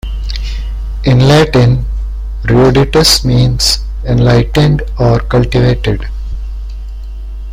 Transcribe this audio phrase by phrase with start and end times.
[1.03, 1.85] In Latin,
[2.45, 6.07] eruditus means enlightened, or cultivated.